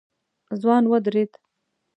ځوان 0.61 0.83
ودرېد. 0.91 1.31